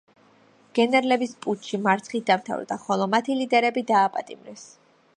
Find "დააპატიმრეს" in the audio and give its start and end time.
3.93-4.67